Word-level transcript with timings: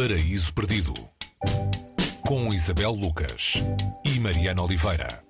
Paraíso 0.00 0.54
Perdido 0.54 0.94
com 2.26 2.54
Isabel 2.54 2.92
Lucas 2.92 3.62
e 4.02 4.18
Mariana 4.18 4.62
Oliveira. 4.62 5.22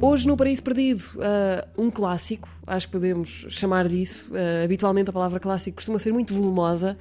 Hoje 0.00 0.28
no 0.28 0.36
Paraíso 0.36 0.62
Perdido, 0.62 1.02
uh, 1.16 1.82
um 1.82 1.90
clássico, 1.90 2.48
acho 2.64 2.86
que 2.86 2.92
podemos 2.92 3.44
chamar 3.48 3.88
disso. 3.88 4.28
Uh, 4.30 4.64
habitualmente 4.64 5.10
a 5.10 5.12
palavra 5.12 5.40
clássico 5.40 5.78
costuma 5.78 5.98
ser 5.98 6.12
muito 6.12 6.32
volumosa, 6.32 6.96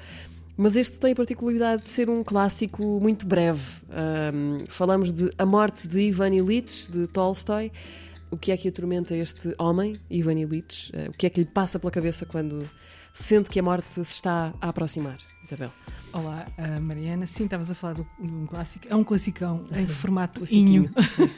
mas 0.58 0.76
este 0.76 0.98
tem 0.98 1.12
a 1.12 1.16
particularidade 1.16 1.84
de 1.84 1.90
ser 1.90 2.10
um 2.10 2.24
clássico 2.24 2.84
muito 3.02 3.26
breve. 3.26 3.62
Um, 3.90 4.64
falamos 4.68 5.12
de 5.12 5.30
A 5.38 5.46
Morte 5.46 5.88
de 5.88 6.00
Ivan 6.00 6.34
Illich, 6.34 6.90
de 6.90 7.08
Tolstói. 7.08 7.72
O 8.32 8.38
que 8.38 8.52
é 8.52 8.58
que 8.58 8.70
atormenta 8.70 9.16
este 9.16 9.54
homem, 9.58 10.00
Ivan 10.10 10.40
Illich? 10.40 10.92
Uh, 10.94 11.10
o 11.10 11.14
que 11.14 11.26
é 11.26 11.30
que 11.30 11.42
lhe 11.42 11.46
passa 11.46 11.78
pela 11.78 11.92
cabeça 11.92 12.26
quando 12.26 12.60
sente 13.16 13.50
que 13.50 13.60
a 13.60 13.64
morte 13.64 13.94
se 13.94 14.02
está 14.02 14.54
a 14.60 14.70
aproximar? 14.70 15.18
Isabel. 15.42 15.72
Olá, 16.12 16.48
Mariana. 16.82 17.26
Sim, 17.26 17.46
estavas 17.46 17.72
a 17.72 17.76
falar 17.76 17.94
de 17.94 18.06
um 18.20 18.46
clássico. 18.46 18.88
É 18.90 18.96
um 18.96 19.04
classicão 19.04 19.66
em 19.74 19.88
formato 19.88 20.44
inho. 20.54 20.90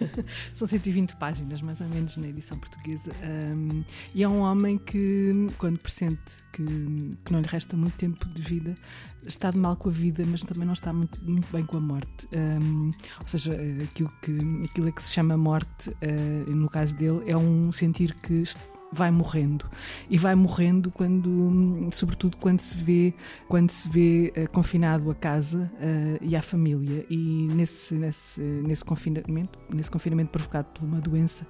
São 0.54 0.68
120 0.68 1.16
páginas, 1.18 1.62
mais 1.62 1.82
ou 1.82 1.88
menos, 1.88 2.18
na 2.18 2.28
edição 2.28 2.58
portuguesa. 2.58 3.12
Um, 3.24 3.84
e 4.16 4.24
é 4.24 4.28
um 4.28 4.40
homem 4.40 4.78
que, 4.80 5.48
quando 5.58 5.78
pressente 5.78 6.38
que, 6.52 6.64
que, 6.64 7.32
não 7.32 7.42
lhe 7.42 7.48
resta 7.48 7.78
muito 7.78 7.96
tempo 7.96 8.28
de 8.30 8.42
vida, 8.42 8.76
está 9.24 9.52
de 9.52 9.58
mal 9.58 9.76
com 9.76 9.90
a 9.90 9.92
vida, 9.92 10.24
mas 10.26 10.42
também 10.42 10.66
não 10.66 10.74
está 10.74 10.92
muito, 10.92 11.24
muito 11.24 11.48
bem 11.52 11.64
com 11.64 11.78
a 11.78 11.82
morte. 11.82 12.28
Um, 12.34 12.92
ou 13.20 13.28
seja, 13.28 13.54
aquilo, 13.84 14.12
que, 14.24 14.66
aquilo 14.66 14.88
a 14.88 14.92
que 14.92 15.04
se 15.04 15.14
chama 15.14 15.38
morte, 15.38 15.90
uh, 15.90 16.50
no 16.50 16.70
caso 16.70 16.96
dele, 16.96 17.24
é 17.30 17.38
um 17.38 17.72
sentir 17.72 18.16
que 18.16 18.44
vai 18.92 19.12
morrendo. 19.12 19.66
E 20.10 20.18
vai 20.18 20.36
morrendo 20.36 20.92
quando 20.92 21.90
sobretudo 21.92 22.38
quando 22.38 22.60
se 22.60 22.78
vê 22.78 23.14
quando 23.48 23.70
se 23.70 23.90
vê 23.90 24.34
uh, 24.38 24.50
confinado 24.52 25.10
a 25.12 25.16
casa 25.16 25.70
uh, 25.76 26.18
e 26.22 26.36
à 26.36 26.42
família. 26.42 27.06
E 27.10 27.48
nesse 27.52 27.96
nesse 27.96 28.42
nesse 28.42 28.86
confinamento 28.86 29.60
nesse 29.70 29.92
confinamento 29.92 30.32
provocado 30.32 30.68
por 30.74 30.86
uma 30.86 31.00
doença 31.00 31.46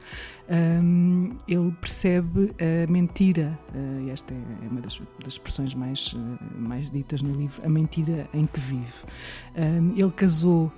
um, 0.50 1.36
ele 1.48 1.72
percebe 1.80 2.54
a 2.60 2.92
mentira 2.92 3.58
uh, 3.74 4.08
e 4.08 4.10
esta 4.10 4.34
é 4.34 4.68
uma 4.70 4.82
das, 4.82 5.00
das 5.24 5.34
expressões 5.34 5.74
mais 5.74 6.16
mais 6.58 6.90
ditas 6.90 7.22
no 7.22 7.34
livro 7.34 7.64
a 7.64 7.70
mentira 7.70 8.28
em 8.34 8.46
que 8.46 8.60
vive. 8.60 8.94
Um, 9.56 9.94
ele 9.96 10.12
casou 10.12 10.72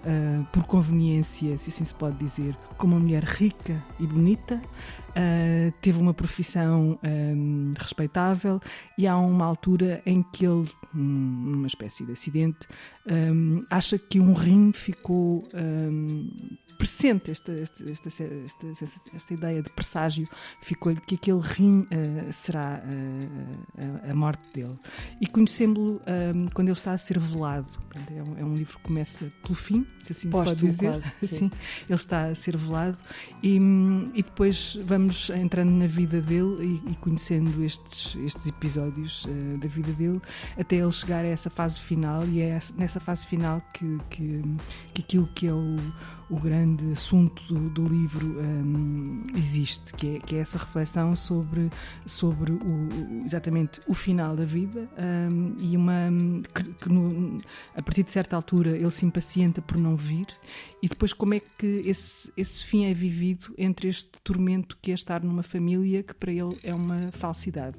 por 0.51 0.65
conveniência 0.65 1.57
se 1.57 1.69
assim 1.69 1.85
se 1.85 1.93
pode 1.93 2.17
dizer 2.17 2.55
com 2.77 2.87
uma 2.87 2.99
mulher 2.99 3.23
rica 3.23 3.83
e 3.99 4.07
bonita 4.07 4.61
teve 5.81 5.99
uma 5.99 6.13
profissão 6.13 6.49
um, 6.67 7.73
respeitável 7.77 8.59
e 8.97 9.07
há 9.07 9.17
uma 9.17 9.45
altura 9.45 10.01
em 10.05 10.23
que 10.23 10.45
ele, 10.45 10.69
numa 10.93 11.67
espécie 11.67 12.05
de 12.05 12.13
acidente, 12.13 12.67
um, 13.05 13.65
acha 13.69 13.97
que 13.97 14.19
um 14.19 14.33
rim 14.33 14.71
ficou 14.71 15.47
pressente 16.79 17.29
esta, 17.29 17.51
esta, 17.51 17.91
esta, 17.91 18.07
esta, 18.07 19.01
esta 19.13 19.33
ideia 19.33 19.61
de 19.61 19.69
presságio, 19.69 20.27
ficou-lhe 20.61 20.99
que 21.01 21.15
aquele 21.15 21.41
rim 21.41 21.81
uh, 21.81 22.31
será 22.31 22.81
uh, 22.81 23.88
a, 24.09 24.15
morte 24.15 24.41
dele. 24.53 24.75
E 25.19 25.27
conhecemos-lo 25.27 26.01
um, 26.35 26.47
quando 26.53 26.67
ele 26.67 26.77
está 26.77 26.93
a 26.93 26.97
ser 26.97 27.19
velado. 27.19 27.67
É 28.15 28.23
um, 28.23 28.37
é 28.37 28.43
um, 28.43 28.55
livro 28.55 28.77
que 28.77 28.83
começa 28.83 29.31
pelo 29.41 29.55
fim, 29.55 29.85
assim 30.09 30.29
Posto 30.29 30.55
pode 30.55 30.67
dizer. 30.67 30.91
Quase, 30.91 31.11
sim. 31.27 31.27
sim. 31.27 31.51
ele 31.87 31.95
está 31.95 32.25
a 32.25 32.35
ser 32.35 32.55
velado 32.55 32.97
e, 33.43 33.57
e 34.13 34.23
depois 34.23 34.77
vamos 34.85 35.29
entrando 35.29 35.71
na 35.71 35.87
vida 35.87 36.21
dele 36.21 36.81
e, 36.85 36.91
e 36.91 36.95
conhecendo 36.95 37.63
estes, 37.63 38.15
estes 38.23 38.47
episódios 38.47 39.25
uh, 39.25 39.57
da 39.59 39.67
vida 39.67 39.91
dele 39.93 40.21
até 40.57 40.77
ele 40.77 40.91
chegar 40.91 41.25
a 41.25 41.27
essa 41.27 41.49
fase 41.49 41.79
final 41.79 42.25
e 42.27 42.41
é 42.41 42.59
nessa 42.77 42.99
fase 42.99 43.25
final 43.27 43.59
que, 43.73 43.97
que, 44.09 44.41
que 44.93 45.01
aquilo 45.01 45.27
que 45.27 45.47
é 45.47 45.53
o 45.53 45.75
o 46.29 46.39
grande 46.39 46.91
assunto 46.91 47.41
do, 47.51 47.69
do 47.69 47.87
livro 47.87 48.39
um, 48.39 49.17
existe, 49.35 49.93
que 49.93 50.17
é, 50.17 50.19
que 50.19 50.35
é, 50.35 50.39
essa 50.39 50.57
reflexão 50.57 51.15
sobre, 51.15 51.69
sobre 52.05 52.51
o, 52.51 52.87
exatamente 53.25 53.81
o 53.87 53.93
final 53.99 54.35
da 54.35 54.45
vida 54.45 54.89
um, 54.97 55.55
e 55.59 55.75
uma 55.75 56.09
que, 56.53 56.63
que 56.63 56.89
no, 56.89 57.41
a 57.75 57.81
partir 57.81 58.03
de 58.03 58.11
certa 58.11 58.35
altura 58.35 58.71
ele 58.71 58.91
se 58.91 59.05
impacienta 59.05 59.61
por 59.61 59.77
não 59.77 59.95
vir 59.95 60.27
e 60.81 60.87
depois 60.87 61.11
como 61.13 61.33
é 61.33 61.39
que 61.39 61.83
esse, 61.85 62.31
esse 62.37 62.63
fim 62.63 62.85
é 62.85 62.93
vivido 62.93 63.53
entre 63.57 63.89
este 63.89 64.09
tormento 64.23 64.77
que 64.81 64.91
é 64.91 64.93
estar 64.93 65.23
numa 65.23 65.43
família 65.43 66.01
que 66.01 66.13
para 66.13 66.31
ele 66.31 66.57
é 66.63 66.73
uma 66.73 67.11
falsidade. 67.11 67.77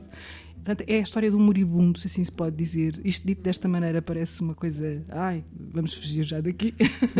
Portanto, 0.65 0.85
é 0.87 0.97
a 0.97 1.01
história 1.01 1.31
do 1.31 1.39
moribundo, 1.39 1.99
se 1.99 2.07
assim 2.07 2.23
se 2.23 2.31
pode 2.33 2.57
dizer. 2.57 3.01
Isto 3.05 3.27
dito 3.27 3.43
desta 3.43 3.67
maneira 3.67 4.03
parece 4.03 4.41
uma 4.43 4.55
coisa. 4.55 5.03
Ai, 5.09 5.45
vamos 5.73 5.95
fugir 5.95 6.23
já 6.23 6.41
daqui. 6.41 6.75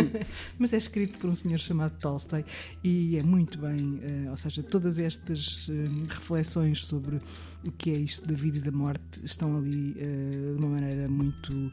Mas 0.59 0.73
é 0.73 0.77
escrito 0.77 1.19
por 1.19 1.31
um 1.31 1.35
senhor 1.35 1.59
chamado 1.59 1.99
Tolstói 1.99 2.45
e 2.85 3.17
é 3.17 3.23
muito 3.23 3.59
bem. 3.59 4.01
Uh, 4.27 4.31
ou 4.31 4.37
seja, 4.37 4.63
todas 4.63 4.99
estas 4.99 5.69
uh, 5.69 5.73
reflexões 6.09 6.85
sobre 6.85 7.21
o 7.65 7.73
que 7.73 7.91
é 7.91 7.99
isto 7.99 8.27
da 8.27 8.35
vida 8.35 8.59
e 8.59 8.61
da 8.61 8.71
morte 8.71 9.21
estão 9.25 9.57
ali 9.57 9.93
uh, 9.93 10.57
de 10.57 10.59
uma 10.59 10.69
maneira 10.69 11.09
muito 11.09 11.73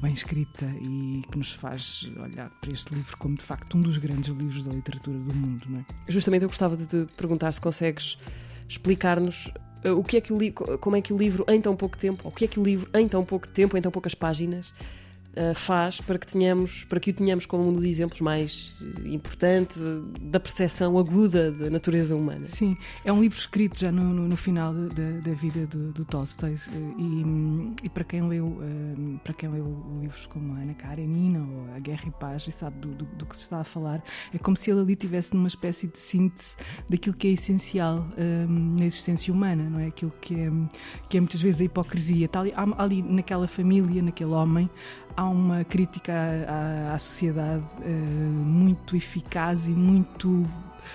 bem 0.00 0.12
escrita 0.12 0.66
e 0.80 1.22
que 1.30 1.36
nos 1.36 1.52
faz 1.52 2.08
olhar 2.22 2.50
para 2.60 2.72
este 2.72 2.94
livro 2.94 3.16
como 3.16 3.36
de 3.36 3.42
facto 3.42 3.76
um 3.76 3.82
dos 3.82 3.98
grandes 3.98 4.34
livros 4.34 4.64
da 4.64 4.72
literatura 4.72 5.18
do 5.18 5.34
mundo. 5.34 5.66
Não 5.68 5.80
é? 5.80 5.84
Justamente 6.08 6.42
eu 6.42 6.48
gostava 6.48 6.76
de 6.76 6.86
te 6.86 7.06
perguntar 7.16 7.52
se 7.52 7.60
consegues 7.60 8.18
explicar-nos 8.68 9.50
eh, 9.54 9.60
o 9.92 10.02
que 10.02 10.16
é 10.16 10.20
que 10.20 10.32
o 10.32 10.78
como 10.78 10.96
é 10.96 11.00
que 11.00 11.12
o 11.12 11.16
livro 11.16 11.44
em 11.48 11.60
tão 11.60 11.76
pouco 11.76 11.96
tempo, 11.96 12.28
o 12.28 12.32
que 12.32 12.44
é 12.44 12.48
que 12.48 12.58
o 12.58 12.62
livro 12.62 12.88
em 12.94 13.08
tão 13.08 13.24
pouco 13.24 13.46
tempo, 13.48 13.76
em 13.76 13.82
tão 13.82 13.92
poucas 13.92 14.14
páginas, 14.14 14.72
uh, 15.36 15.54
faz 15.54 16.00
para 16.00 16.18
que 16.18 16.26
tenhamos, 16.26 16.84
para 16.84 16.98
que 16.98 17.10
o 17.10 17.14
tenhamos 17.14 17.46
como 17.46 17.68
um 17.68 17.72
dos 17.72 17.84
exemplos 17.84 18.20
mais 18.20 18.74
eh, 18.80 19.08
importantes 19.08 19.82
da 20.20 20.40
percepção 20.40 20.98
aguda 20.98 21.52
da 21.52 21.70
natureza 21.70 22.16
humana. 22.16 22.46
Sim, 22.46 22.76
é 23.04 23.12
um 23.12 23.20
livro 23.20 23.38
escrito 23.38 23.78
já 23.78 23.92
no, 23.92 24.02
no, 24.02 24.28
no 24.28 24.36
final 24.36 24.72
da, 24.72 25.20
da 25.22 25.32
vida 25.32 25.66
do, 25.66 25.92
do 25.92 26.04
Tolstói 26.04 26.56
e, 26.98 27.84
e, 27.84 27.88
para 27.88 28.04
quem 28.04 28.26
leu 28.26 28.46
uh, 28.46 29.20
para 29.22 29.34
quem 29.34 29.48
leu 29.48 29.84
livros 30.00 30.26
como 30.26 30.54
Ana 30.54 30.74
Karenina 30.74 31.40
ou 31.40 31.74
A 31.74 31.78
Guerra 31.78 32.04
e 32.06 32.10
Paz 32.10 32.46
e 32.46 32.52
sabe 32.52 32.78
do, 32.78 32.88
do, 32.94 33.04
do, 33.04 33.26
que 33.26 33.36
se 33.36 33.42
está 33.42 33.60
a 33.60 33.64
falar, 33.64 34.02
é 34.32 34.38
como 34.38 34.56
se 34.56 34.70
ele 34.70 34.80
ali 34.80 34.96
tivesse 34.96 35.34
numa 35.34 35.48
espécie 35.48 35.86
de 35.86 35.98
síntese 35.98 36.56
daquilo 36.88 37.14
que 37.16 37.28
é 37.28 37.30
essencial 37.32 38.06
na 38.48 38.84
existência 38.84 39.32
humana, 39.32 39.68
não 39.68 39.80
é? 39.80 39.86
Aquilo 39.86 40.12
que 40.20 40.34
é, 40.34 40.50
que 41.08 41.16
é 41.16 41.20
muitas 41.20 41.40
vezes 41.40 41.60
a 41.60 41.64
hipocrisia. 41.64 42.26
Está 42.26 42.40
ali, 42.40 42.52
ali 42.78 43.02
naquela 43.02 43.46
família, 43.46 44.02
naquele 44.02 44.30
homem, 44.30 44.70
há 45.16 45.25
uma 45.28 45.64
crítica 45.64 46.12
à, 46.48 46.94
à, 46.94 46.98
sociedade 46.98 47.62
uh, 47.80 47.84
muito 47.84 48.96
eficaz 48.96 49.68
e 49.68 49.72
muito 49.72 50.42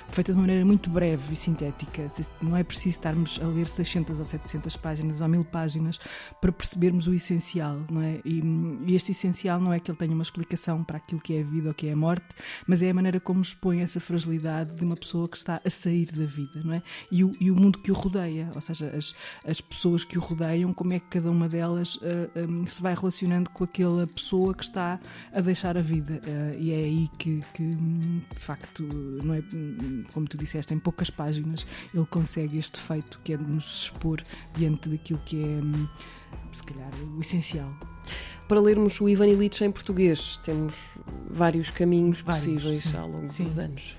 feita 0.10 0.32
de 0.32 0.38
uma 0.38 0.42
maneira 0.42 0.66
muito 0.66 0.90
breve 0.90 1.34
e 1.34 1.36
sintética. 1.36 2.08
Não 2.42 2.56
é 2.56 2.64
preciso 2.64 2.98
estarmos 2.98 3.40
a 3.42 3.48
ler 3.48 3.68
600 3.68 4.20
ou 4.20 4.26
700 4.26 4.78
páginas 4.78 5.22
ou 5.22 5.28
1000 5.28 5.46
páginas 5.46 6.00
para 6.40 6.52
percebermos 6.52 7.08
o 7.08 7.14
essencial, 7.14 7.80
não 7.90 8.02
é? 8.02 8.20
E, 8.26 8.42
e, 8.86 8.96
este 8.96 9.12
essencial 9.12 9.60
não 9.60 9.74
é 9.74 9.80
que 9.80 9.90
ele 9.90 9.98
tenha 9.98 10.14
uma 10.14 10.24
explicação 10.24 10.84
para 10.84 10.98
aquilo 10.98 11.22
que 11.22 11.36
é 11.36 11.42
a 11.42 11.44
vida 11.44 11.70
ou 11.70 11.74
que 11.74 11.88
é 11.88 11.94
a 11.94 11.96
morte, 11.96 12.26
mas 12.68 12.82
é 12.82 12.90
a 12.90 12.94
maneira 12.94 13.20
como 13.20 13.42
expõe 13.42 13.82
essa 13.82 14.00
fragilidade 14.00 14.76
de 14.76 14.84
uma 14.84 14.96
pessoa 14.96 15.28
que 15.28 15.38
está 15.38 15.62
a 15.64 15.70
sair 15.70 16.12
da 16.12 16.26
vida, 16.26 16.62
não 16.64 16.76
é? 16.76 16.84
E 17.12 17.24
o, 17.24 17.32
e 17.40 17.52
o 17.52 17.56
mundo 17.56 17.80
que 17.80 17.92
o 17.92 17.94
rodeia, 17.94 18.50
ou 18.54 18.62
seja, 18.62 18.88
as, 18.96 19.16
as 19.46 19.62
pessoas 19.62 20.04
que 20.04 20.18
o 20.18 20.22
rodeiam, 20.22 20.74
como 20.74 20.94
é 20.94 21.00
que 21.00 21.08
cada 21.08 21.30
uma 21.30 21.48
delas 21.48 21.96
uh, 21.96 22.02
eh, 22.36 22.46
um, 22.48 22.66
se 22.66 22.82
vai 22.82 22.96
relacionando 22.96 23.50
com 23.50 23.64
aquela 23.64 24.08
pessoa 24.08 24.54
que 24.54 24.64
está 24.64 25.00
a 25.34 25.42
deixar 25.42 25.78
a 25.78 25.82
vida. 25.82 26.20
Uh, 26.26 26.60
e 26.60 26.72
é 26.72 26.76
aí 26.76 27.10
que, 27.18 27.40
que, 27.54 27.64
de 27.64 28.40
facto, 28.40 28.84
não 29.24 29.34
é 29.34 29.42
como 30.14 30.28
tu 30.28 30.38
disseste, 30.38 30.74
em 30.74 30.80
poucas 30.80 31.10
páginas, 31.10 31.66
ele 31.94 32.06
consegue 32.06 32.58
este 32.58 32.80
feito 32.80 33.20
que 33.24 33.34
é 33.34 33.38
de 33.38 33.44
nos 33.44 33.84
expor 33.84 34.24
diante 34.54 34.90
daquilo 34.90 35.20
que 35.26 35.42
é, 35.42 35.46
hum, 35.46 35.88
se 36.54 36.64
calhar, 36.64 36.92
o 37.18 37.22
essencial. 37.22 37.74
Para 38.48 38.60
lermos 38.60 39.00
o 39.00 39.08
Ivan 39.08 39.28
Illich 39.28 39.64
em 39.64 39.72
português, 39.72 40.38
temos 40.44 40.76
vários 41.30 41.70
caminhos 41.70 42.22
vários, 42.22 42.46
possíveis 42.46 42.84
sim, 42.84 42.98
ao 42.98 43.08
longo 43.08 43.30
sim. 43.30 43.44
dos 43.46 43.58
anos. 43.58 43.96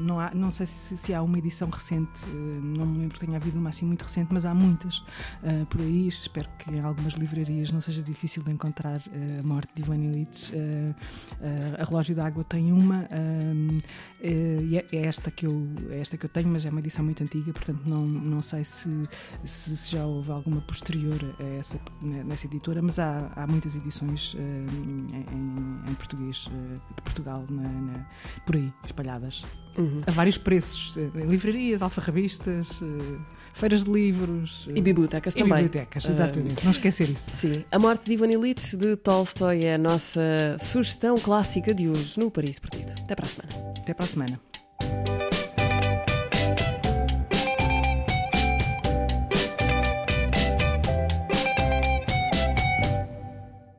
Não, 0.00 0.20
há, 0.20 0.32
não 0.32 0.50
sei 0.50 0.64
se, 0.64 0.96
se, 0.96 1.14
há 1.14 1.20
uma 1.20 1.38
edição 1.38 1.68
recente, 1.68 2.20
eh, 2.28 2.60
não 2.62 2.86
me 2.86 2.98
lembro 2.98 3.18
que 3.18 3.26
tenha 3.26 3.36
havido 3.36 3.58
uma 3.58 3.70
assim 3.70 3.84
muito 3.84 4.02
recente, 4.02 4.28
mas 4.32 4.46
há 4.46 4.54
muitas 4.54 4.98
uh, 4.98 5.66
por 5.68 5.80
aí. 5.80 6.06
Espero 6.06 6.48
que 6.58 6.70
em 6.70 6.80
algumas 6.80 7.14
livrarias 7.14 7.72
não 7.72 7.80
seja 7.80 8.00
difícil 8.02 8.44
de 8.44 8.52
encontrar 8.52 9.00
uh, 9.00 9.40
a 9.40 9.42
morte 9.42 9.74
de 9.74 9.82
Ivan 9.82 9.96
Illich. 9.96 10.52
Uh, 10.52 10.94
a 11.80 11.84
Relógio 11.84 12.14
d'Água 12.14 12.44
tem 12.44 12.72
uma, 12.72 13.08
e 14.22 14.76
é, 14.76 14.86
é, 14.92 15.06
esta 15.06 15.30
que 15.30 15.46
eu, 15.46 15.68
é 15.90 15.98
esta 15.98 16.16
que 16.16 16.26
eu 16.26 16.30
tenho, 16.30 16.48
mas 16.48 16.64
é 16.64 16.70
uma 16.70 16.80
edição 16.80 17.04
muito 17.04 17.22
antiga, 17.22 17.52
portanto 17.52 17.82
não, 17.84 18.06
não 18.06 18.42
sei 18.42 18.64
se, 18.64 18.88
se, 19.44 19.76
se 19.76 19.92
já 19.92 20.06
houve 20.06 20.30
alguma 20.30 20.60
posterior 20.60 21.18
a 21.40 21.44
essa, 21.58 21.80
nessa 22.00 22.46
editora, 22.46 22.80
mas 22.80 22.98
há 22.98 23.32
há, 23.36 23.46
muitas 23.46 23.76
edições 23.76 24.36
em, 24.36 25.90
em, 25.90 25.94
português 25.94 26.48
de 26.96 27.02
Portugal 27.02 27.44
na, 27.50 27.62
na, 27.62 28.06
por 28.46 28.56
aí, 28.56 28.71
espalhadas. 28.84 29.44
Uhum. 29.76 30.02
A 30.06 30.10
vários 30.10 30.36
preços, 30.36 30.96
livrarias, 31.14 31.80
alfarrabistas, 31.80 32.80
feiras 33.54 33.84
de 33.84 33.90
livros. 33.90 34.68
E 34.74 34.80
bibliotecas 34.80 35.34
e 35.34 35.38
também. 35.38 35.64
bibliotecas, 35.64 36.08
exatamente. 36.08 36.64
Não 36.64 36.72
esquecer 36.72 37.08
isso. 37.08 37.30
Sim. 37.30 37.64
A 37.70 37.78
Morte 37.78 38.04
de 38.04 38.12
Ivan 38.12 38.30
Illich, 38.30 38.76
de 38.76 38.96
Tolstói, 38.96 39.64
é 39.64 39.74
a 39.74 39.78
nossa 39.78 40.20
sugestão 40.58 41.16
clássica 41.16 41.74
de 41.74 41.88
hoje 41.88 42.18
no 42.20 42.30
Paris 42.30 42.58
Perdido. 42.58 42.92
Até 43.02 43.14
para 43.14 43.26
a 43.26 43.28
semana. 43.28 43.72
Até 43.78 43.94
para 43.94 44.04
a 44.04 44.08
semana. 44.08 44.51